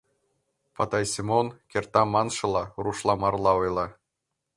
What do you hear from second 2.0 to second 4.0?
маншыла, рушла-марла ойла.